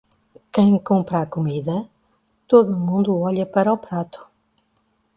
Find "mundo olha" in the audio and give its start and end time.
2.75-3.45